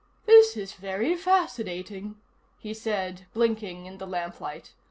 "This 0.25 0.57
is 0.57 0.73
very 0.73 1.15
fascinating," 1.15 2.15
he 2.57 2.73
said, 2.73 3.27
blinking 3.35 3.85
in 3.85 3.99
the 3.99 4.07
lamplight. 4.07 4.73